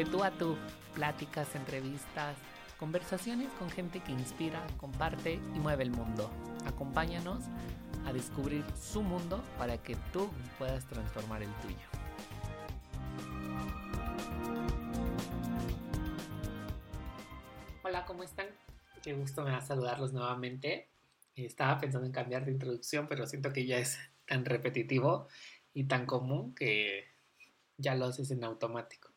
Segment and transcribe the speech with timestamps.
[0.00, 0.56] De tú a tú,
[0.94, 2.34] pláticas, entrevistas,
[2.78, 6.30] conversaciones con gente que inspira, comparte y mueve el mundo.
[6.64, 7.44] Acompáñanos
[8.06, 11.76] a descubrir su mundo para que tú puedas transformar el tuyo.
[17.82, 18.46] Hola, ¿cómo están?
[19.02, 20.88] Qué gusto me da saludarlos nuevamente.
[21.34, 25.28] Estaba pensando en cambiar de introducción, pero siento que ya es tan repetitivo
[25.74, 27.04] y tan común que
[27.76, 29.09] ya lo haces en automático.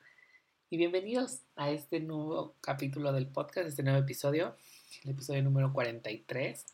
[0.73, 4.57] Y bienvenidos a este nuevo capítulo del podcast, este nuevo episodio,
[5.03, 6.65] el episodio número 43.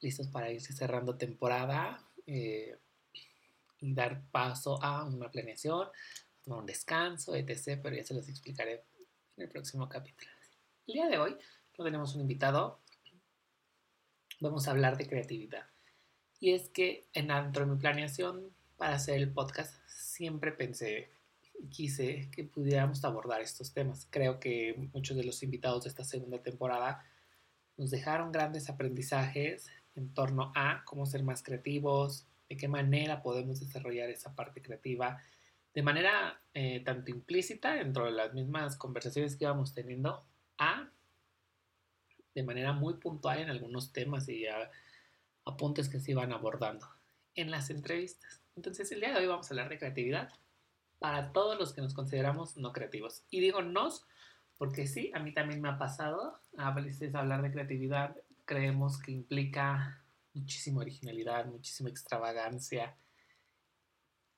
[0.00, 2.76] Listos para irse cerrando temporada eh,
[3.78, 5.86] y dar paso a una planeación,
[6.48, 7.78] a un descanso, etc.
[7.80, 8.82] Pero ya se los explicaré
[9.36, 10.32] en el próximo capítulo.
[10.88, 11.36] El día de hoy
[11.78, 12.80] no tenemos un invitado,
[14.40, 15.68] vamos a hablar de creatividad.
[16.40, 21.13] Y es que en dentro de mi planeación para hacer el podcast siempre pensé,
[21.70, 24.06] quise que pudiéramos abordar estos temas.
[24.10, 27.04] Creo que muchos de los invitados de esta segunda temporada
[27.76, 33.60] nos dejaron grandes aprendizajes en torno a cómo ser más creativos, de qué manera podemos
[33.60, 35.20] desarrollar esa parte creativa
[35.74, 40.24] de manera eh, tanto implícita dentro de las mismas conversaciones que íbamos teniendo,
[40.56, 40.88] a
[42.34, 44.44] de manera muy puntual en algunos temas y
[45.44, 46.88] apuntes que se iban abordando
[47.34, 48.40] en las entrevistas.
[48.56, 50.30] Entonces el día de hoy vamos a hablar de creatividad
[50.98, 53.24] para todos los que nos consideramos no creativos.
[53.30, 54.06] Y digo nos
[54.56, 56.40] porque sí, a mí también me ha pasado.
[56.56, 62.96] A veces hablar de creatividad creemos que implica muchísima originalidad, muchísima extravagancia.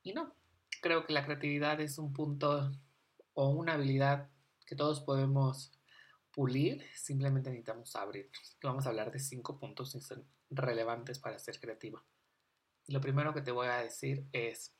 [0.02, 0.34] Y no,
[0.80, 2.72] creo que la creatividad es un punto
[3.34, 4.30] o una habilidad
[4.66, 5.72] que todos podemos
[6.32, 8.30] pulir, simplemente necesitamos abrir.
[8.62, 9.96] Vamos a hablar de cinco puntos
[10.50, 12.02] relevantes para ser creativo.
[12.86, 14.75] Y lo primero que te voy a decir es,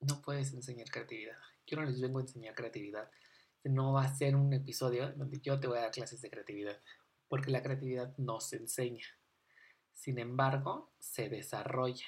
[0.00, 1.36] no puedes enseñar creatividad.
[1.66, 3.10] Yo no les vengo a enseñar creatividad.
[3.64, 6.80] No va a ser un episodio donde yo te voy a dar clases de creatividad,
[7.28, 9.06] porque la creatividad no se enseña.
[9.92, 12.06] Sin embargo, se desarrolla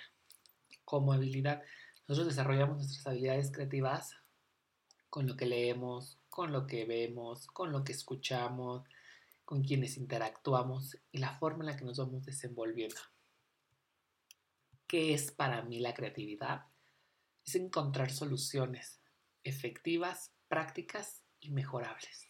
[0.84, 1.62] como habilidad.
[2.08, 4.16] Nosotros desarrollamos nuestras habilidades creativas
[5.10, 8.82] con lo que leemos, con lo que vemos, con lo que escuchamos,
[9.44, 13.00] con quienes interactuamos y la forma en la que nos vamos desenvolviendo.
[14.86, 16.71] ¿Qué es para mí la creatividad?
[17.44, 19.00] Es encontrar soluciones
[19.44, 22.28] efectivas, prácticas y mejorables.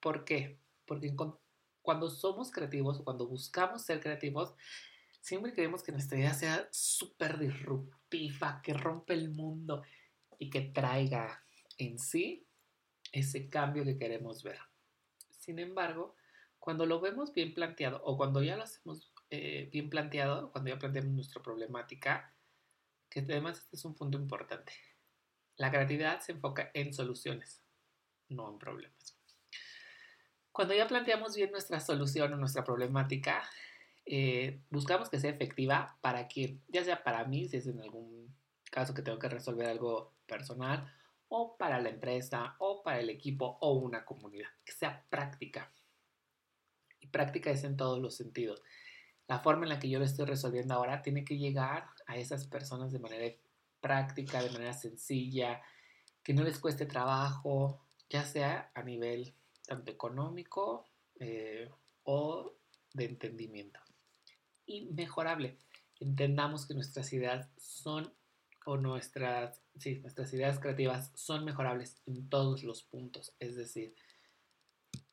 [0.00, 0.58] ¿Por qué?
[0.86, 1.14] Porque
[1.82, 4.54] cuando somos creativos cuando buscamos ser creativos,
[5.20, 9.82] siempre queremos que nuestra idea sea súper disruptiva, que rompe el mundo
[10.38, 11.42] y que traiga
[11.78, 12.46] en sí
[13.12, 14.58] ese cambio que queremos ver.
[15.30, 16.16] Sin embargo,
[16.58, 20.78] cuando lo vemos bien planteado o cuando ya lo hacemos eh, bien planteado cuando ya
[20.78, 22.33] planteamos nuestra problemática,
[23.22, 24.72] que además este es un punto importante.
[25.56, 27.62] La creatividad se enfoca en soluciones,
[28.28, 29.16] no en problemas.
[30.50, 33.48] Cuando ya planteamos bien nuestra solución o nuestra problemática,
[34.04, 38.34] eh, buscamos que sea efectiva para quien, ya sea para mí, si es en algún
[38.70, 40.92] caso que tengo que resolver algo personal,
[41.28, 45.72] o para la empresa, o para el equipo, o una comunidad, que sea práctica.
[47.00, 48.62] Y práctica es en todos los sentidos
[49.26, 52.46] la forma en la que yo lo estoy resolviendo ahora tiene que llegar a esas
[52.46, 53.34] personas de manera
[53.80, 55.62] práctica, de manera sencilla,
[56.22, 59.34] que no les cueste trabajo, ya sea a nivel
[59.66, 60.86] tanto económico
[61.20, 61.70] eh,
[62.04, 62.54] o
[62.92, 63.80] de entendimiento.
[64.66, 65.58] Y mejorable.
[66.00, 68.12] Entendamos que nuestras ideas son,
[68.66, 73.34] o nuestras, sí, nuestras ideas creativas son mejorables en todos los puntos.
[73.38, 73.94] Es decir,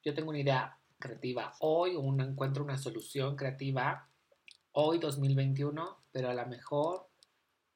[0.04, 4.08] yo tengo una idea creativa hoy encuentro una solución creativa
[4.72, 7.10] hoy 2021, pero a lo mejor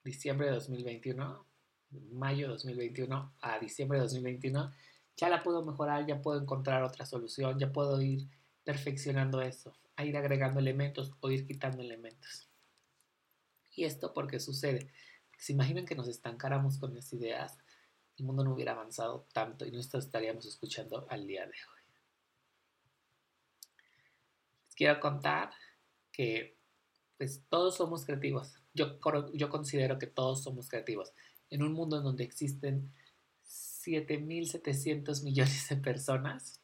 [0.01, 1.45] diciembre de 2021,
[2.11, 4.71] mayo de 2021 a diciembre de 2021,
[5.17, 8.29] ya la puedo mejorar, ya puedo encontrar otra solución, ya puedo ir
[8.63, 12.49] perfeccionando eso, a ir agregando elementos o ir quitando elementos.
[13.75, 14.91] Y esto porque sucede.
[15.37, 17.57] Se imaginan que nos estancáramos con las ideas,
[18.17, 21.74] el mundo no hubiera avanzado tanto y no estaríamos escuchando al día de hoy
[24.75, 25.51] quiero contar
[26.11, 26.57] que
[27.17, 28.53] pues todos somos creativos.
[28.73, 28.99] Yo,
[29.49, 31.13] considero que todos somos creativos.
[31.49, 32.93] En un mundo en donde existen
[33.43, 36.61] 7.700 millones de personas,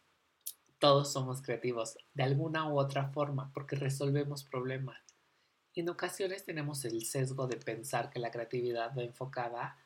[0.78, 5.00] todos somos creativos de alguna u otra forma porque resolvemos problemas.
[5.74, 9.78] En ocasiones tenemos el sesgo de pensar que la creatividad va enfocada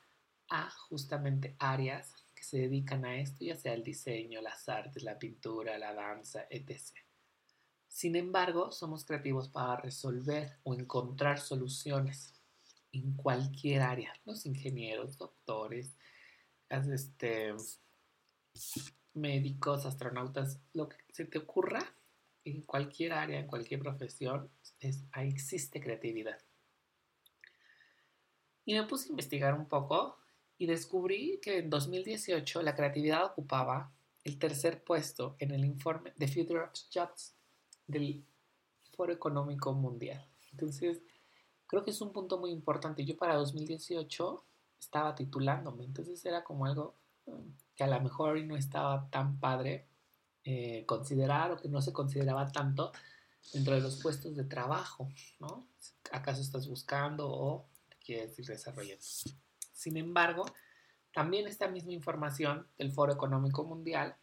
[0.49, 5.19] a justamente áreas que se dedican a esto, ya sea el diseño, las artes, la
[5.19, 7.04] pintura, la danza, etc.
[7.95, 12.33] Sin embargo, somos creativos para resolver o encontrar soluciones
[12.91, 14.13] en cualquier área.
[14.25, 15.95] Los ingenieros, doctores,
[16.67, 17.55] este,
[19.13, 21.79] médicos, astronautas, lo que se te ocurra,
[22.43, 24.51] en cualquier área, en cualquier profesión,
[24.81, 26.43] es, existe creatividad.
[28.65, 30.17] Y me puse a investigar un poco
[30.57, 33.93] y descubrí que en 2018 la creatividad ocupaba
[34.25, 37.34] el tercer puesto en el informe de Future of Jobs
[37.87, 38.25] del
[38.95, 40.25] Foro Económico Mundial.
[40.51, 41.01] Entonces,
[41.67, 43.05] creo que es un punto muy importante.
[43.05, 44.43] Yo para 2018
[44.79, 46.95] estaba titulándome, entonces era como algo
[47.25, 49.87] mm, que a lo mejor no estaba tan padre
[50.43, 52.91] eh, considerar o que no se consideraba tanto
[53.51, 55.09] dentro de los puestos de trabajo,
[55.39, 55.67] ¿no?
[56.11, 57.67] ¿Acaso estás buscando o
[57.99, 59.03] quieres ir desarrollando?
[59.73, 60.45] Sin embargo,
[61.13, 64.15] también esta misma información del Foro Económico Mundial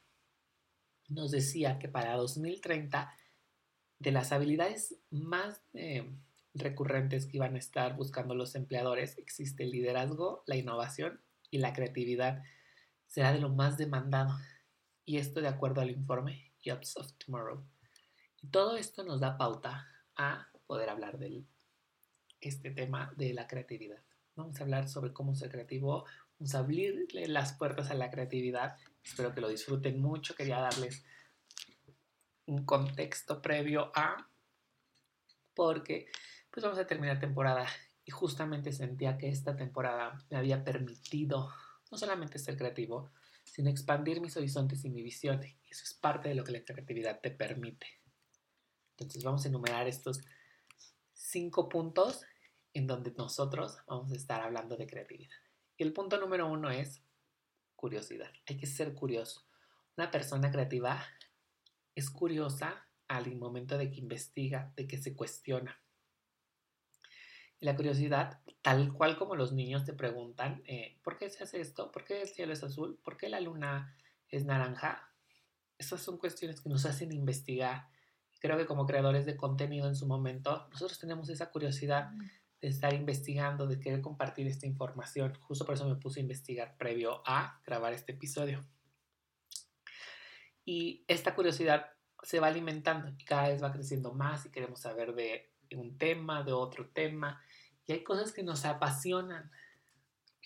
[1.08, 3.12] nos decía que para 2030
[4.02, 6.12] de las habilidades más eh,
[6.54, 11.20] recurrentes que iban a estar buscando los empleadores existe el liderazgo, la innovación
[11.50, 12.42] y la creatividad.
[13.06, 14.36] Será de lo más demandado.
[15.04, 17.64] Y esto de acuerdo al informe Jobs of Tomorrow.
[18.40, 21.44] Y todo esto nos da pauta a poder hablar de
[22.40, 24.02] este tema de la creatividad.
[24.34, 26.06] Vamos a hablar sobre cómo ser creativo,
[26.38, 28.76] vamos a abrirle las puertas a la creatividad.
[29.04, 30.34] Espero que lo disfruten mucho.
[30.34, 31.04] Quería darles
[32.46, 34.28] un contexto previo a,
[35.54, 36.06] porque
[36.50, 37.66] pues vamos a terminar temporada
[38.04, 41.50] y justamente sentía que esta temporada me había permitido
[41.90, 43.10] no solamente ser creativo,
[43.44, 45.42] sino expandir mis horizontes y mi visión.
[45.44, 47.86] Y eso es parte de lo que la creatividad te permite.
[48.92, 50.22] Entonces vamos a enumerar estos
[51.12, 52.22] cinco puntos
[52.74, 55.36] en donde nosotros vamos a estar hablando de creatividad.
[55.76, 57.02] Y el punto número uno es
[57.76, 58.32] curiosidad.
[58.46, 59.46] Hay que ser curioso.
[59.96, 61.04] Una persona creativa
[61.94, 65.78] es curiosa al momento de que investiga, de que se cuestiona.
[67.60, 71.60] Y la curiosidad, tal cual como los niños te preguntan, eh, ¿por qué se hace
[71.60, 71.92] esto?
[71.92, 72.98] ¿Por qué el cielo es azul?
[73.04, 73.96] ¿Por qué la luna
[74.28, 75.14] es naranja?
[75.78, 77.88] Esas son cuestiones que nos hacen investigar.
[78.40, 82.10] Creo que como creadores de contenido en su momento, nosotros tenemos esa curiosidad
[82.60, 85.34] de estar investigando, de querer compartir esta información.
[85.40, 88.64] Justo por eso me puse a investigar previo a grabar este episodio.
[90.64, 91.86] Y esta curiosidad
[92.22, 96.42] se va alimentando y cada vez va creciendo más y queremos saber de un tema,
[96.42, 97.42] de otro tema.
[97.86, 99.50] Y hay cosas que nos apasionan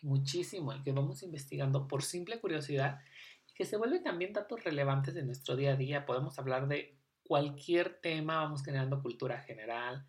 [0.03, 3.01] muchísimo y que vamos investigando por simple curiosidad
[3.49, 6.07] y que se vuelven también datos relevantes de nuestro día a día.
[6.07, 10.07] Podemos hablar de cualquier tema, vamos generando cultura general.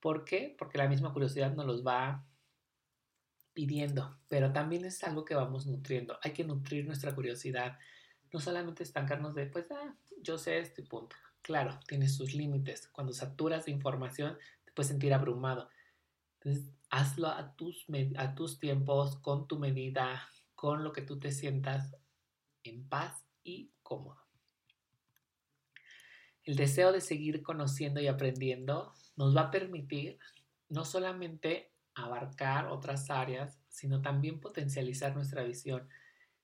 [0.00, 0.54] ¿Por qué?
[0.58, 2.24] Porque la misma curiosidad nos los va
[3.52, 6.18] pidiendo, pero también es algo que vamos nutriendo.
[6.22, 7.78] Hay que nutrir nuestra curiosidad
[8.32, 11.16] no solamente estancarnos de, pues, ah, yo sé este punto.
[11.42, 12.88] Claro, tiene sus límites.
[12.88, 15.68] Cuando saturas de información, te puedes sentir abrumado.
[16.34, 17.86] Entonces, hazlo a tus,
[18.16, 21.96] a tus tiempos, con tu medida, con lo que tú te sientas
[22.64, 24.22] en paz y cómodo.
[26.44, 30.18] El deseo de seguir conociendo y aprendiendo nos va a permitir
[30.68, 35.88] no solamente abarcar otras áreas, sino también potencializar nuestra visión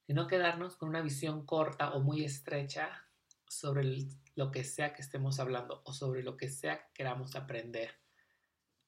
[0.06, 3.06] y no quedarnos con una visión corta o muy estrecha
[3.48, 7.92] sobre lo que sea que estemos hablando o sobre lo que sea que queramos aprender.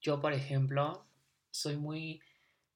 [0.01, 1.07] Yo, por ejemplo,
[1.51, 2.21] soy muy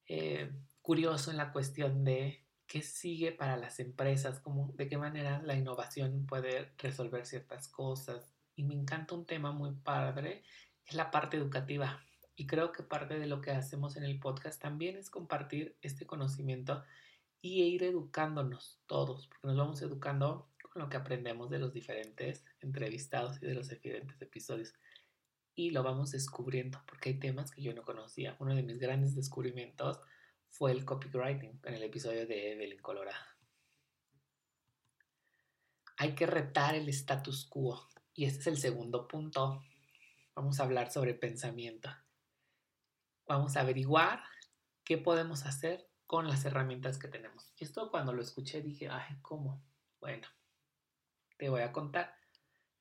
[0.07, 0.51] eh,
[0.81, 5.55] curioso en la cuestión de qué sigue para las empresas, como, de qué manera la
[5.55, 8.33] innovación puede resolver ciertas cosas.
[8.55, 10.43] Y me encanta un tema muy padre,
[10.85, 12.03] es la parte educativa.
[12.35, 16.07] Y creo que parte de lo que hacemos en el podcast también es compartir este
[16.07, 16.83] conocimiento
[17.41, 22.45] y ir educándonos todos, porque nos vamos educando con lo que aprendemos de los diferentes
[22.61, 24.73] entrevistados y de los diferentes episodios.
[25.55, 28.37] Y lo vamos descubriendo, porque hay temas que yo no conocía.
[28.39, 29.99] Uno de mis grandes descubrimientos
[30.49, 33.25] fue el copywriting en el episodio de Evelyn Colorado.
[35.97, 37.87] Hay que retar el status quo.
[38.13, 39.63] Y este es el segundo punto.
[40.35, 41.89] Vamos a hablar sobre pensamiento.
[43.27, 44.23] Vamos a averiguar
[44.83, 47.53] qué podemos hacer con las herramientas que tenemos.
[47.57, 49.63] Y esto cuando lo escuché dije, ay, ¿cómo?
[50.01, 50.27] Bueno,
[51.37, 52.13] te voy a contar.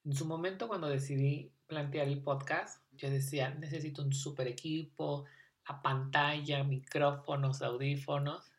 [0.04, 5.26] En su momento cuando decidí plantear el podcast, yo decía, necesito un super equipo,
[5.68, 8.50] la pantalla, micrófonos, audífonos.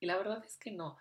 [0.00, 0.98] Y la verdad es que no.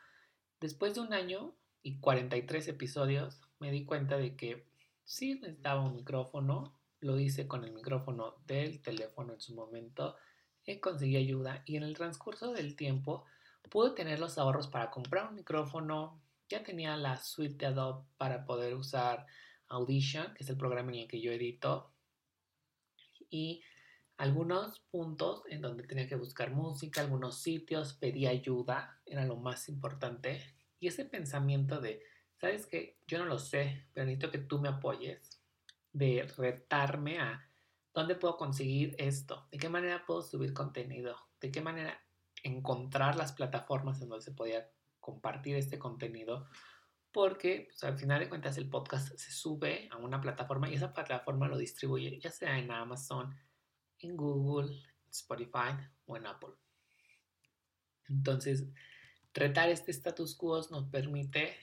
[0.62, 4.66] Después de un año y 43 episodios, me di cuenta de que
[5.04, 6.80] sí necesitaba un micrófono.
[7.02, 10.16] Lo hice con el micrófono del teléfono en su momento
[10.80, 13.26] conseguí ayuda y en el transcurso del tiempo
[13.70, 16.22] pude tener los ahorros para comprar un micrófono.
[16.48, 19.26] Ya tenía la suite de Adobe para poder usar
[19.68, 21.92] Audition, que es el programa en el que yo edito.
[23.30, 23.62] Y
[24.18, 29.70] algunos puntos en donde tenía que buscar música, algunos sitios, pedí ayuda, era lo más
[29.70, 30.42] importante.
[30.80, 32.02] Y ese pensamiento de,
[32.40, 32.98] ¿sabes qué?
[33.08, 35.40] Yo no lo sé, pero necesito que tú me apoyes,
[35.94, 37.49] de retarme a
[37.94, 42.00] dónde puedo conseguir esto, de qué manera puedo subir contenido, de qué manera
[42.44, 44.70] encontrar las plataformas en donde se podía
[45.00, 46.48] compartir este contenido,
[47.12, 50.94] porque pues, al final de cuentas el podcast se sube a una plataforma y esa
[50.94, 53.36] plataforma lo distribuye ya sea en Amazon,
[54.00, 54.76] en Google,
[55.10, 56.54] Spotify o en Apple.
[58.08, 58.66] Entonces,
[59.34, 61.56] retar este status quo nos permite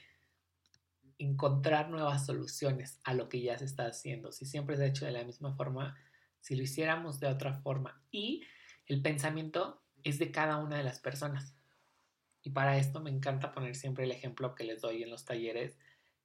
[1.18, 4.32] encontrar nuevas soluciones a lo que ya se está haciendo.
[4.32, 5.96] Si siempre se ha hecho de la misma forma,
[6.46, 8.00] si lo hiciéramos de otra forma.
[8.12, 8.44] Y
[8.86, 11.56] el pensamiento es de cada una de las personas.
[12.44, 15.76] Y para esto me encanta poner siempre el ejemplo que les doy en los talleres,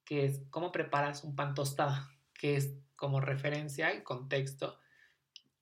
[0.06, 1.96] que es cómo preparas un pan tostado,
[2.36, 4.78] que es como referencia y contexto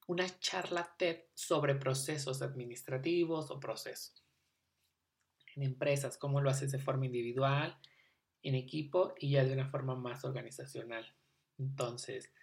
[0.08, 4.25] una charla TED sobre procesos administrativos o procesos.
[5.56, 7.80] En empresas, cómo lo haces de forma individual,
[8.44, 11.16] en equipo y ya de una forma más organizacional.
[11.58, 12.34] Entonces,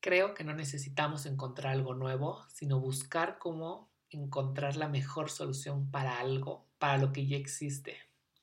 [0.00, 6.18] creo que no necesitamos encontrar algo nuevo, sino buscar cómo encontrar la mejor solución para
[6.18, 7.98] algo, para lo que ya existe.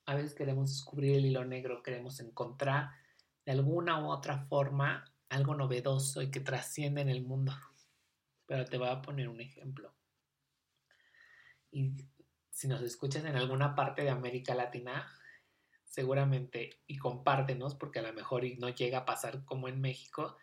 [0.06, 2.92] A veces queremos descubrir el hilo negro, queremos encontrar
[3.46, 7.54] de alguna u otra forma algo novedoso y que trasciende en el mundo.
[8.46, 9.94] Pero te voy a poner un ejemplo.
[11.72, 11.96] Y
[12.52, 15.12] si nos escuchas en alguna parte de América Latina,
[15.84, 20.38] seguramente, y compártenos, porque a lo mejor no llega a pasar como en México,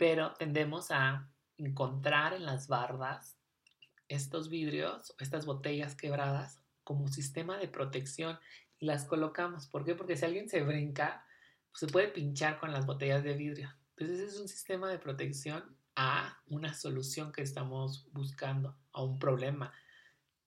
[0.00, 3.36] pero tendemos a encontrar en las bardas
[4.08, 8.38] estos vidrios, estas botellas quebradas, como sistema de protección
[8.78, 9.66] y las colocamos.
[9.66, 9.94] ¿Por qué?
[9.94, 11.26] Porque si alguien se brinca,
[11.70, 13.76] pues, se puede pinchar con las botellas de vidrio.
[13.94, 19.70] Entonces es un sistema de protección a una solución que estamos buscando, a un problema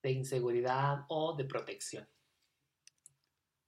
[0.01, 2.07] de inseguridad o de protección.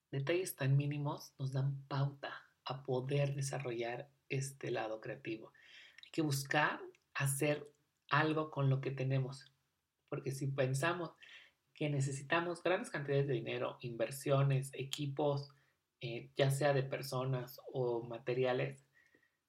[0.09, 5.53] Detalles tan mínimos nos dan pauta a poder desarrollar este lado creativo.
[6.15, 6.79] Que buscar
[7.13, 7.69] hacer
[8.10, 9.53] algo con lo que tenemos,
[10.07, 11.12] porque si pensamos
[11.74, 15.50] que necesitamos grandes cantidades de dinero, inversiones, equipos,
[16.00, 18.88] eh, ya sea de personas o materiales,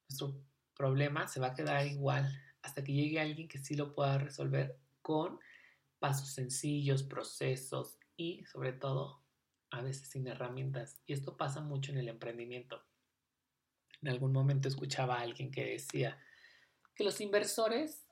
[0.08, 0.42] nuestro
[0.74, 2.28] problema se va a quedar igual
[2.62, 5.38] hasta que llegue alguien que sí lo pueda resolver con
[6.00, 9.22] pasos sencillos, procesos y sobre todo
[9.70, 11.00] a veces sin herramientas.
[11.06, 12.82] Y esto pasa mucho en el emprendimiento.
[14.02, 16.18] En algún momento escuchaba a alguien que decía
[16.96, 18.06] que los inversores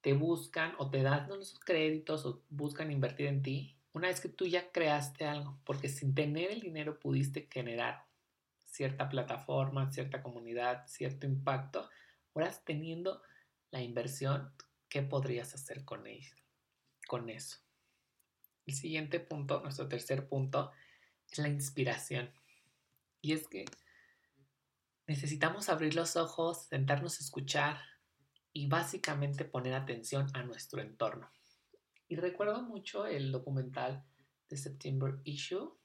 [0.00, 4.28] te buscan o te dan los créditos o buscan invertir en ti una vez que
[4.28, 8.04] tú ya creaste algo, porque sin tener el dinero pudiste generar
[8.62, 11.88] cierta plataforma, cierta comunidad, cierto impacto,
[12.34, 13.22] ahora teniendo
[13.70, 14.52] la inversión,
[14.90, 16.04] ¿qué podrías hacer con?
[17.08, 17.56] Con eso.
[18.66, 20.72] El siguiente punto, nuestro tercer punto,
[21.30, 22.30] es la inspiración.
[23.22, 23.64] Y es que
[25.06, 27.80] necesitamos abrir los ojos, sentarnos a escuchar,
[28.56, 31.30] y básicamente poner atención a nuestro entorno.
[32.08, 34.02] Y recuerdo mucho el documental
[34.48, 35.78] de September Issue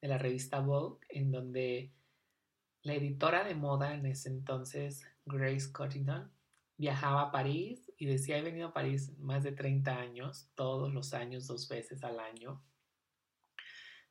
[0.00, 1.92] de la revista Vogue, en donde
[2.82, 6.32] la editora de moda en ese entonces, Grace Cottington,
[6.76, 11.14] viajaba a París y decía, he venido a París más de 30 años, todos los
[11.14, 12.60] años, dos veces al año.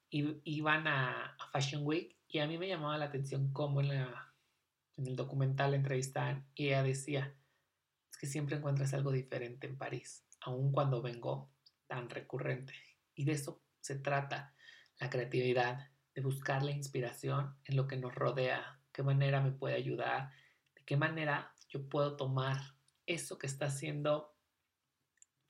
[0.10, 4.08] Y iban a, Fashion Week y a mí me llamaba la atención cómo en,
[4.96, 7.36] el documental la entrevistaban y ella decía,
[8.26, 11.52] siempre encuentras algo diferente en París, aun cuando vengo
[11.88, 12.74] tan recurrente.
[13.14, 14.56] Y de eso se trata
[15.00, 19.76] la creatividad, de buscar la inspiración en lo que nos rodea, qué manera me puede
[19.76, 20.32] ayudar,
[20.74, 22.58] de qué manera yo puedo tomar
[23.06, 24.34] eso que está haciendo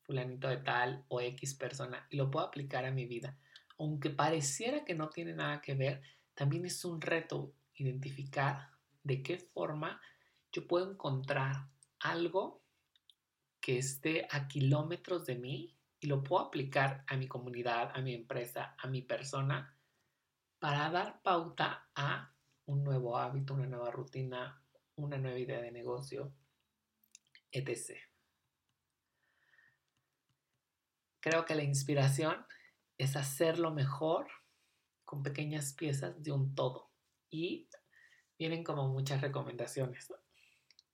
[0.01, 3.37] fulanito de tal o X persona y lo puedo aplicar a mi vida.
[3.77, 6.01] Aunque pareciera que no tiene nada que ver,
[6.33, 8.69] también es un reto identificar
[9.03, 10.01] de qué forma
[10.51, 12.64] yo puedo encontrar algo
[13.65, 18.13] que esté a kilómetros de mí y lo puedo aplicar a mi comunidad, a mi
[18.13, 19.75] empresa, a mi persona,
[20.59, 22.31] para dar pauta a
[22.67, 24.61] un nuevo hábito, una nueva rutina,
[24.97, 26.31] una nueva idea de negocio,
[27.51, 27.97] etc.
[31.19, 32.45] Creo que la inspiración
[32.99, 34.27] es hacerlo mejor
[35.05, 36.91] con pequeñas piezas de un todo.
[37.31, 37.67] Y
[38.37, 40.13] vienen como muchas recomendaciones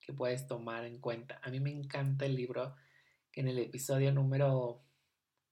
[0.01, 1.39] que puedes tomar en cuenta.
[1.43, 2.75] A mí me encanta el libro
[3.31, 4.83] que en el episodio número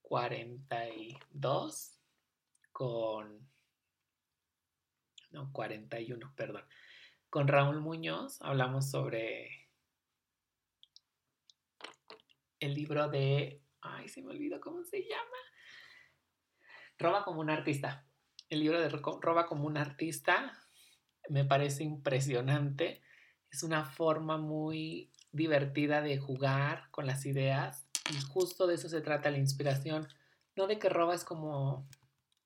[0.02, 1.98] 42
[2.72, 3.48] con...
[5.30, 6.64] No, 41, perdón.
[7.28, 9.70] Con Raúl Muñoz hablamos sobre
[12.58, 13.62] el libro de...
[13.80, 15.38] Ay, se me olvidó cómo se llama.
[16.98, 18.04] Roba como un artista.
[18.48, 20.52] el libro de Roba como un artista
[21.28, 23.00] me parece impresionante.
[23.50, 29.00] Es una forma muy divertida de jugar con las ideas y justo de eso se
[29.00, 30.08] trata la inspiración.
[30.56, 31.88] No de que Roba es como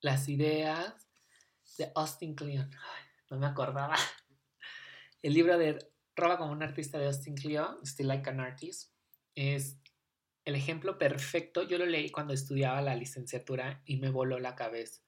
[0.01, 1.09] las ideas
[1.79, 2.71] de Austin Kleon.
[3.31, 3.97] no me acordaba.
[5.23, 5.79] El libro de
[6.17, 8.93] Roba como un artista de Austin Kleon, Still Like an Artist,
[9.35, 9.79] es
[10.45, 11.63] el ejemplo perfecto.
[11.63, 15.03] Yo lo leí cuando estudiaba la licenciatura y me voló la cabeza.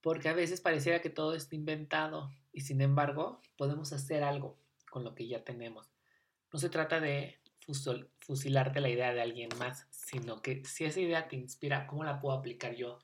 [0.00, 4.61] Porque a veces pareciera que todo está inventado y sin embargo podemos hacer algo
[4.92, 5.90] con lo que ya tenemos.
[6.52, 7.40] No se trata de
[8.20, 12.20] fusilarte la idea de alguien más, sino que si esa idea te inspira, ¿cómo la
[12.20, 12.98] puedo aplicar yo?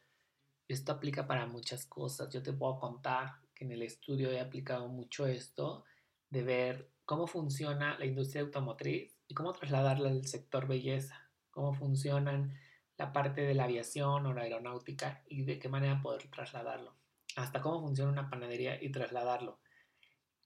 [0.68, 2.28] Esto aplica para muchas cosas.
[2.28, 5.85] Yo te puedo contar que en el estudio he aplicado mucho esto
[6.28, 12.52] de ver cómo funciona la industria automotriz y cómo trasladarla al sector belleza, cómo funcionan
[12.99, 16.95] la parte de la aviación o la aeronáutica y de qué manera poder trasladarlo,
[17.37, 19.59] hasta cómo funciona una panadería y trasladarlo,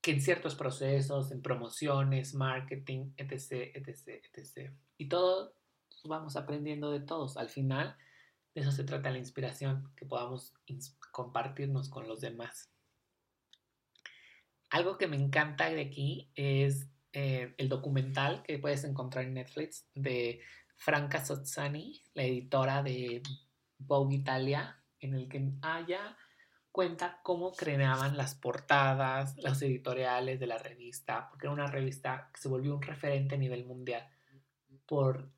[0.02, 4.73] que en ciertos procesos, en promociones, marketing, etc., etc., etc.
[4.99, 5.54] Y todo
[6.04, 7.37] vamos aprendiendo de todos.
[7.37, 7.97] Al final,
[8.54, 10.54] de eso se trata la inspiración, que podamos
[11.12, 12.68] compartirnos con los demás.
[14.71, 19.87] Algo que me encanta de aquí es eh, el documental que puedes encontrar en Netflix
[19.94, 20.40] de
[20.76, 23.23] Franca Sozzani, la editora de
[23.78, 26.16] Vogue Italia, en el que ella
[26.72, 32.40] cuenta cómo creaban las portadas, los editoriales de la revista, porque era una revista que
[32.40, 34.08] se volvió un referente a nivel mundial
[34.86, 35.30] por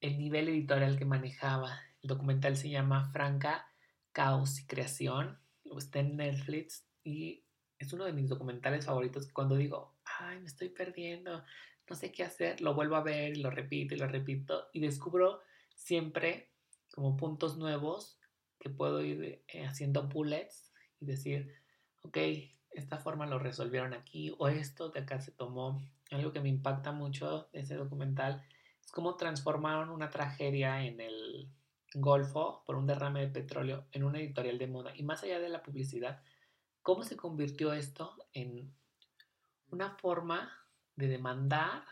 [0.00, 3.66] el nivel editorial que manejaba, el documental se llama Franca,
[4.12, 5.38] Caos y Creación.
[5.78, 7.44] Está en Netflix y
[7.78, 9.30] es uno de mis documentales favoritos.
[9.32, 11.44] Cuando digo, ay, me estoy perdiendo,
[11.88, 14.80] no sé qué hacer, lo vuelvo a ver y lo repito y lo repito y
[14.80, 15.40] descubro
[15.74, 16.50] siempre
[16.92, 18.18] como puntos nuevos
[18.58, 20.71] que puedo ir eh, haciendo bullets
[21.02, 21.52] y decir,
[22.02, 22.16] ok,
[22.70, 25.82] esta forma lo resolvieron aquí o esto de acá se tomó.
[26.10, 28.46] Algo que me impacta mucho de ese documental
[28.82, 31.50] es cómo transformaron una tragedia en el
[31.94, 34.92] Golfo por un derrame de petróleo en una editorial de moda.
[34.96, 36.22] Y más allá de la publicidad,
[36.80, 38.72] ¿cómo se convirtió esto en
[39.70, 40.50] una forma
[40.96, 41.84] de demandar,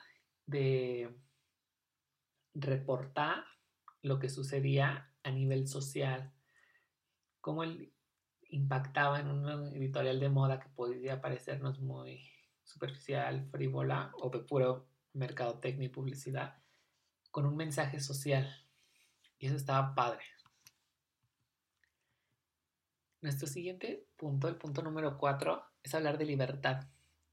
[0.47, 1.15] de
[2.55, 3.45] reportar
[4.03, 6.33] lo que sucedía a nivel social?
[7.41, 7.63] ¿Cómo
[8.51, 12.31] impactaba en una editorial de moda que podría parecernos muy
[12.65, 16.63] superficial, frívola o de puro mercadotecnia y publicidad,
[17.31, 18.49] con un mensaje social
[19.39, 20.25] y eso estaba padre.
[23.23, 26.89] Nuestro siguiente punto, el punto número cuatro, es hablar de libertad.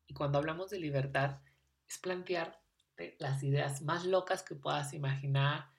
[0.06, 1.42] Y cuando hablamos de libertad,
[1.88, 2.62] es plantear
[3.20, 5.70] las ideas más locas que puedas imaginar,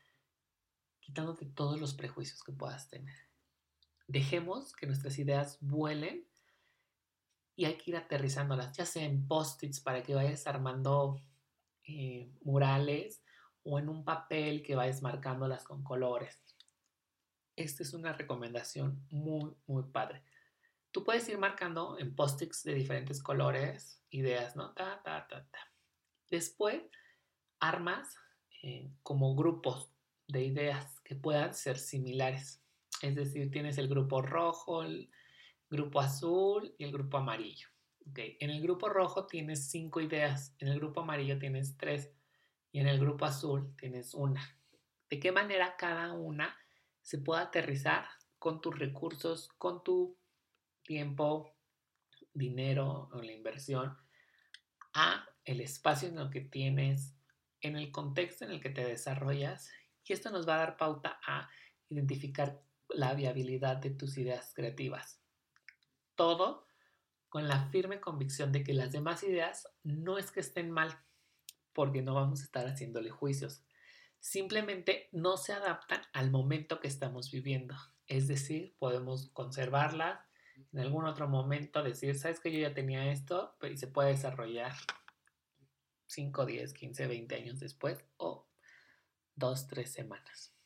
[1.00, 3.27] quitándote todos los prejuicios que puedas tener.
[4.08, 6.26] Dejemos que nuestras ideas vuelen
[7.54, 11.20] y hay que ir aterrizándolas, ya sea en post-its para que vayas armando
[11.86, 13.22] eh, murales
[13.62, 16.42] o en un papel que vayas marcándolas con colores.
[17.54, 20.22] Esta es una recomendación muy, muy padre.
[20.90, 24.72] Tú puedes ir marcando en post-its de diferentes colores, ideas, ¿no?
[24.72, 25.58] Ta, ta, ta, ta.
[26.30, 26.82] Después,
[27.60, 28.16] armas
[28.62, 29.92] eh, como grupos
[30.28, 32.62] de ideas que puedan ser similares.
[33.02, 35.10] Es decir, tienes el grupo rojo, el
[35.70, 37.68] grupo azul y el grupo amarillo.
[38.10, 38.36] Okay.
[38.40, 42.10] En el grupo rojo tienes cinco ideas, en el grupo amarillo tienes tres
[42.72, 44.58] y en el grupo azul tienes una.
[45.10, 46.56] ¿De qué manera cada una
[47.02, 48.06] se puede aterrizar
[48.38, 50.16] con tus recursos, con tu
[50.82, 51.54] tiempo,
[52.32, 53.96] dinero o la inversión
[54.94, 57.14] a el espacio en el que tienes,
[57.60, 59.70] en el contexto en el que te desarrollas?
[60.04, 61.48] Y esto nos va a dar pauta a
[61.90, 65.20] identificar la viabilidad de tus ideas creativas.
[66.14, 66.66] Todo
[67.28, 70.98] con la firme convicción de que las demás ideas no es que estén mal,
[71.72, 73.62] porque no vamos a estar haciéndole juicios.
[74.18, 77.76] Simplemente no se adaptan al momento que estamos viviendo.
[78.06, 80.20] Es decir, podemos conservarlas
[80.72, 84.72] en algún otro momento, decir, sabes que yo ya tenía esto, y se puede desarrollar
[86.06, 88.48] 5, 10, 15, 20 años después o
[89.36, 90.57] 2, 3 semanas.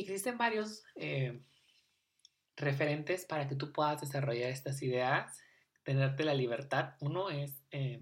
[0.00, 1.42] Existen varios eh,
[2.56, 5.38] referentes para que tú puedas desarrollar estas ideas
[5.88, 6.96] tenerte la libertad.
[7.00, 7.98] Uno es, eh,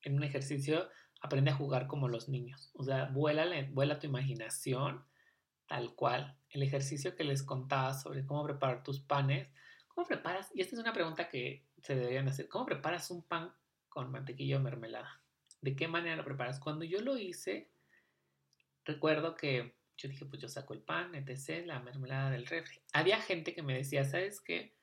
[0.00, 0.88] en un ejercicio,
[1.20, 2.70] aprende a jugar como los niños.
[2.72, 5.04] O sea, vuela, vuela tu imaginación
[5.66, 6.38] tal cual.
[6.48, 9.50] El ejercicio que les contaba sobre cómo preparar tus panes.
[9.88, 10.50] ¿Cómo preparas?
[10.54, 12.48] Y esta es una pregunta que se deberían hacer.
[12.48, 13.52] ¿Cómo preparas un pan
[13.90, 15.20] con mantequilla o mermelada?
[15.60, 16.58] ¿De qué manera lo preparas?
[16.58, 17.70] Cuando yo lo hice,
[18.86, 22.80] recuerdo que yo dije, pues yo saco el pan, etc., la mermelada del refri.
[22.92, 24.76] Había gente que me decía, ¿sabes qué?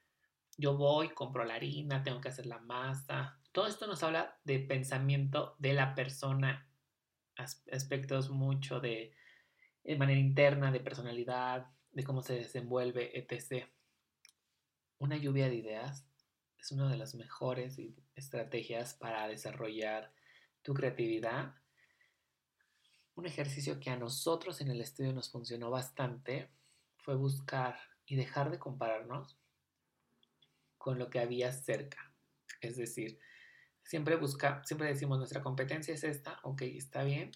[0.57, 3.39] Yo voy, compro la harina, tengo que hacer la masa.
[3.51, 6.67] Todo esto nos habla de pensamiento de la persona,
[7.35, 9.13] aspectos mucho de,
[9.83, 13.67] de manera interna, de personalidad, de cómo se desenvuelve, etc.
[14.99, 16.07] Una lluvia de ideas
[16.57, 17.79] es una de las mejores
[18.15, 20.13] estrategias para desarrollar
[20.61, 21.55] tu creatividad.
[23.15, 26.49] Un ejercicio que a nosotros en el estudio nos funcionó bastante
[26.97, 29.37] fue buscar y dejar de compararnos
[30.77, 32.13] con lo que había cerca.
[32.59, 33.19] Es decir,
[33.83, 37.31] siempre busca, siempre decimos nuestra competencia es esta, ok, está bien,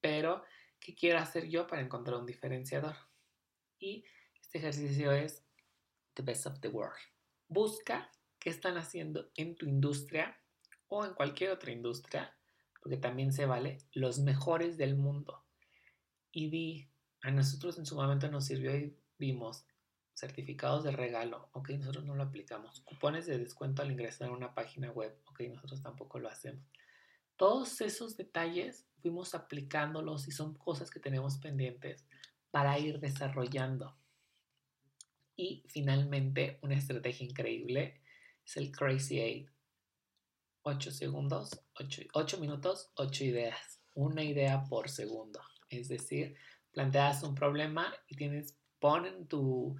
[0.00, 0.44] pero
[0.78, 2.96] ¿qué quiero hacer yo para encontrar un diferenciador?
[3.78, 4.04] Y
[4.40, 5.44] este ejercicio es
[6.14, 6.98] the best of the world.
[7.48, 10.38] Busca qué están haciendo en tu industria
[10.88, 12.36] o en cualquier otra industria,
[12.82, 15.44] porque también se vale, los mejores del mundo.
[16.32, 16.90] Y vi,
[17.22, 19.64] a nosotros en su momento nos sirvió y vimos
[20.14, 22.80] certificados de regalo, ok, nosotros no lo aplicamos.
[22.80, 26.64] Cupones de descuento al ingresar a una página web, ok, nosotros tampoco lo hacemos.
[27.36, 32.04] Todos esos detalles fuimos aplicándolos y son cosas que tenemos pendientes
[32.50, 33.96] para ir desarrollando.
[35.36, 38.00] Y finalmente, una estrategia increíble
[38.44, 39.51] es el Crazy Eight.
[40.62, 41.60] 8 segundos,
[42.12, 43.80] 8, minutos, 8 ideas.
[43.94, 45.40] Una idea por segundo.
[45.68, 46.36] Es decir,
[46.72, 49.76] planteas un problema y tienes, ponen tu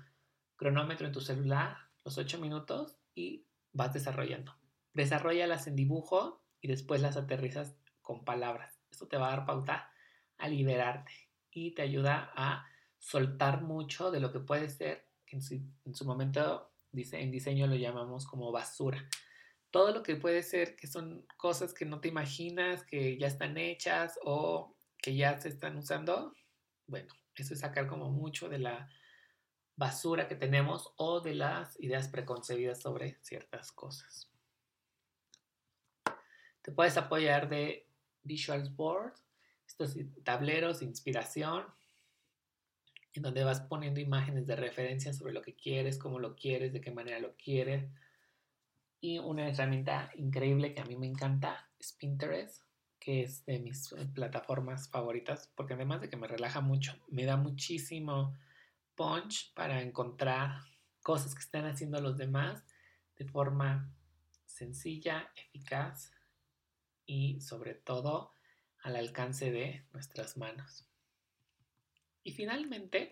[0.56, 4.54] cronómetro en tu celular los 8 minutos y vas desarrollando.
[4.92, 8.78] Desarrollalas en dibujo y después las aterrizas con palabras.
[8.90, 9.90] Esto te va a dar pauta
[10.38, 11.12] a liberarte
[11.50, 12.66] y te ayuda a
[12.98, 17.76] soltar mucho de lo que puede ser, en su, en su momento en diseño lo
[17.76, 19.08] llamamos como basura.
[19.72, 23.58] Todo lo que puede ser que son cosas que no te imaginas, que ya están
[23.58, 26.32] hechas o que ya se están usando,
[26.86, 28.88] bueno, eso es sacar como mucho de la
[29.76, 34.30] basura que tenemos o de las ideas preconcebidas sobre ciertas cosas.
[36.62, 37.88] Te puedes apoyar de
[38.22, 39.14] Visual Board,
[39.66, 41.66] estos tableros de inspiración,
[43.14, 46.80] en donde vas poniendo imágenes de referencia sobre lo que quieres, cómo lo quieres, de
[46.80, 47.90] qué manera lo quieres.
[49.04, 52.62] Y una herramienta increíble que a mí me encanta es Pinterest,
[53.00, 57.24] que es de mis eh, plataformas favoritas, porque además de que me relaja mucho, me
[57.24, 58.38] da muchísimo
[58.94, 60.60] punch para encontrar
[61.00, 62.64] cosas que están haciendo los demás
[63.16, 63.92] de forma
[64.46, 66.12] sencilla, eficaz
[67.04, 68.30] y sobre todo
[68.84, 70.86] al alcance de nuestras manos.
[72.22, 73.10] Y finalmente,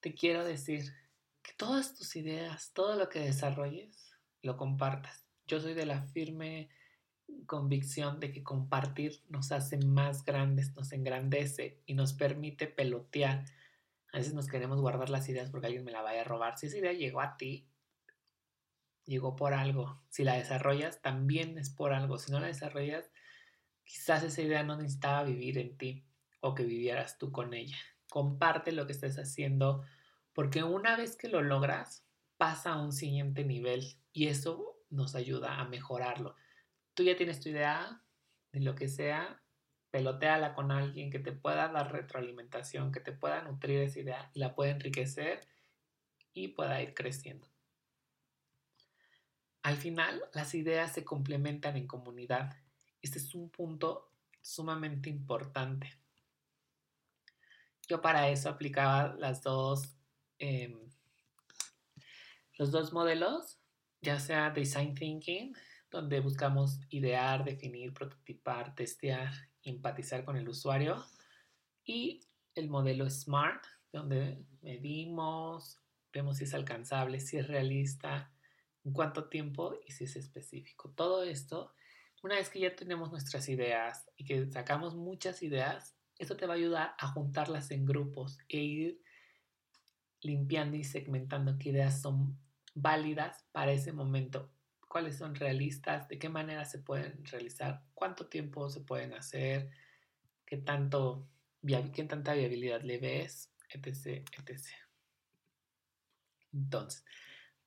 [0.00, 0.92] te quiero decir
[1.40, 4.11] que todas tus ideas, todo lo que desarrolles,
[4.42, 5.26] lo compartas.
[5.46, 6.68] Yo soy de la firme
[7.46, 13.44] convicción de que compartir nos hace más grandes, nos engrandece y nos permite pelotear.
[14.12, 16.58] A veces nos queremos guardar las ideas porque alguien me la vaya a robar.
[16.58, 17.68] Si esa idea llegó a ti,
[19.06, 20.02] llegó por algo.
[20.10, 22.18] Si la desarrollas, también es por algo.
[22.18, 23.10] Si no la desarrollas,
[23.84, 26.04] quizás esa idea no necesitaba vivir en ti
[26.40, 27.78] o que vivieras tú con ella
[28.12, 29.84] comparte lo que estés haciendo,
[30.34, 32.04] porque una vez que lo logras,
[32.36, 36.36] pasa a un siguiente nivel y eso nos ayuda a mejorarlo.
[36.94, 38.02] Tú ya tienes tu idea
[38.52, 39.42] de lo que sea,
[39.90, 44.40] peloteala con alguien que te pueda dar retroalimentación, que te pueda nutrir esa idea y
[44.40, 45.46] la pueda enriquecer
[46.32, 47.48] y pueda ir creciendo.
[49.62, 52.56] Al final, las ideas se complementan en comunidad.
[53.00, 55.96] Este es un punto sumamente importante.
[57.88, 59.94] Yo para eso aplicaba dos,
[60.38, 60.90] em,
[62.58, 63.61] los dos modelos,
[64.02, 65.54] ya sea Design Thinking,
[65.90, 71.04] donde buscamos idear, definir, prototipar, testear, empatizar con el usuario,
[71.84, 72.20] y
[72.54, 75.80] el modelo SMART, donde medimos,
[76.12, 78.32] vemos si es alcanzable, si es realista,
[78.84, 80.90] en cuánto tiempo y si es específico.
[80.90, 81.74] Todo esto,
[82.22, 86.54] una vez que ya tenemos nuestras ideas y que sacamos muchas ideas, esto te va
[86.54, 89.02] a ayudar a juntarlas en grupos e ir
[90.20, 92.38] limpiando y segmentando qué ideas son
[92.74, 94.50] válidas para ese momento,
[94.88, 99.70] cuáles son realistas, de qué manera se pueden realizar, cuánto tiempo se pueden hacer,
[100.44, 101.28] qué, tanto,
[101.92, 104.60] qué tanta viabilidad le ves, etc, etc.
[106.52, 107.04] Entonces,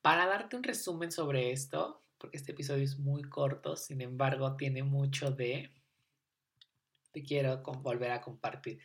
[0.01, 4.83] para darte un resumen sobre esto, porque este episodio es muy corto, sin embargo tiene
[4.83, 5.71] mucho de
[7.11, 8.79] te quiero volver a compartir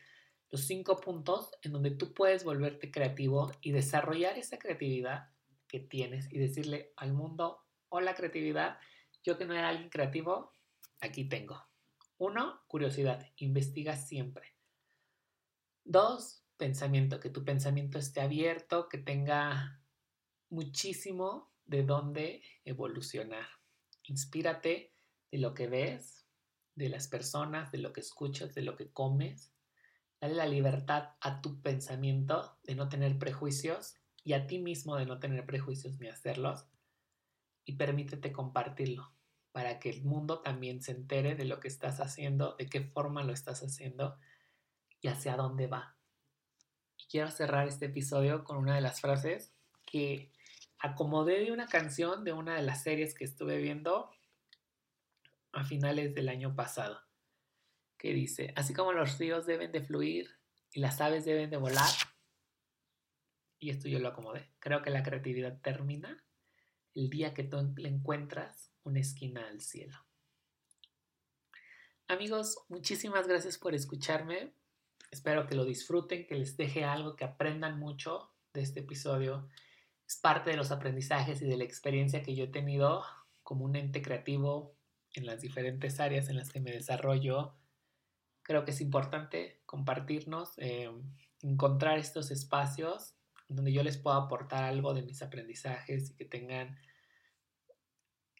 [0.50, 5.30] los cinco puntos en donde tú puedes volverte creativo y desarrollar esa creatividad
[5.70, 8.78] que tienes y decirle al mundo, hola creatividad,
[9.22, 10.52] yo que no era alguien creativo,
[11.00, 11.64] aquí tengo.
[12.18, 14.56] Uno, curiosidad, investiga siempre.
[15.84, 19.80] Dos, pensamiento, que tu pensamiento esté abierto, que tenga
[20.48, 23.46] muchísimo de dónde evolucionar.
[24.02, 24.92] Inspírate
[25.30, 26.26] de lo que ves,
[26.74, 29.52] de las personas, de lo que escuchas, de lo que comes.
[30.20, 33.99] Dale la libertad a tu pensamiento de no tener prejuicios
[34.30, 36.64] y a ti mismo de no tener prejuicios ni hacerlos.
[37.64, 39.12] Y permítete compartirlo
[39.50, 43.24] para que el mundo también se entere de lo que estás haciendo, de qué forma
[43.24, 44.16] lo estás haciendo
[45.00, 45.96] y hacia dónde va.
[46.96, 49.52] Y quiero cerrar este episodio con una de las frases
[49.84, 50.30] que
[50.78, 54.12] acomodé de una canción de una de las series que estuve viendo
[55.50, 57.00] a finales del año pasado,
[57.98, 60.30] que dice, así como los ríos deben de fluir
[60.72, 61.90] y las aves deben de volar,
[63.60, 66.24] y esto yo lo acomodé, creo que la creatividad termina
[66.94, 69.96] el día que tú le encuentras una esquina al cielo.
[72.08, 74.54] Amigos, muchísimas gracias por escucharme.
[75.12, 79.48] Espero que lo disfruten, que les deje algo, que aprendan mucho de este episodio.
[80.08, 83.04] Es parte de los aprendizajes y de la experiencia que yo he tenido
[83.42, 84.74] como un ente creativo
[85.12, 87.54] en las diferentes áreas en las que me desarrollo.
[88.42, 90.90] Creo que es importante compartirnos, eh,
[91.42, 93.19] encontrar estos espacios
[93.50, 96.78] donde yo les pueda aportar algo de mis aprendizajes y que tengan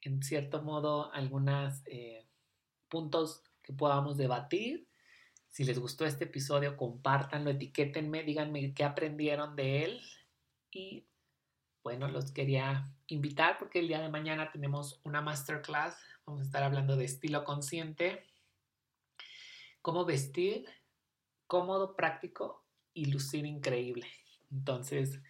[0.03, 2.27] en cierto modo algunos eh,
[2.89, 4.89] puntos que podamos debatir.
[5.49, 10.01] Si les gustó este episodio, compártanlo, etiquétenme, díganme qué aprendieron de él.
[10.71, 11.07] Y
[11.83, 15.97] bueno, los quería invitar porque el día de mañana tenemos una masterclass.
[16.25, 18.25] Vamos a estar hablando de estilo consciente,
[19.83, 20.67] cómo vestir
[21.49, 24.07] cómodo, práctico y lucir increíble.
[24.51, 25.21] Entonces,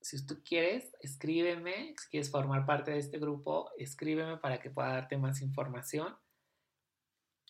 [0.00, 4.88] si tú quieres, escríbeme, si quieres formar parte de este grupo, escríbeme para que pueda
[4.88, 6.16] darte más información.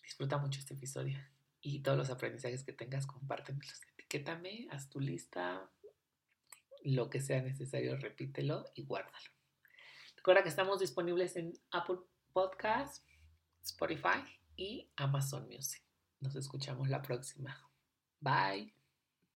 [0.03, 1.17] Disfruta mucho este episodio
[1.61, 3.81] y todos los aprendizajes que tengas, compártemelos.
[3.93, 5.71] Etiquétame, haz tu lista,
[6.83, 9.29] lo que sea necesario, repítelo y guárdalo.
[10.15, 11.99] Recuerda que estamos disponibles en Apple
[12.33, 13.05] Podcasts,
[13.63, 14.23] Spotify
[14.55, 15.83] y Amazon Music.
[16.19, 17.69] Nos escuchamos la próxima.
[18.19, 18.82] Bye.